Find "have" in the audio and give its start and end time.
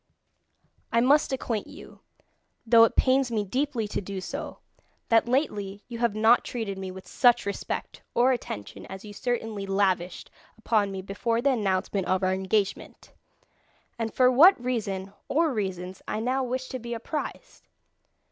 5.99-6.15